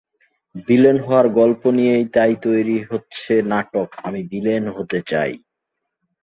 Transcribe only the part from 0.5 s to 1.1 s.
villain